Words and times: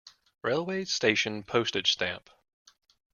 Railway 0.41 0.85
station 0.85 1.43
Postage 1.43 1.91
stamp. 1.91 2.31